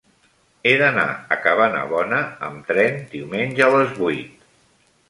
He 0.69 0.71
d'anar 0.81 1.03
a 1.35 1.37
Cabanabona 1.43 2.23
amb 2.51 2.73
tren 2.73 2.99
diumenge 3.17 3.67
a 3.69 3.73
les 3.79 3.97
vuit. 4.03 4.53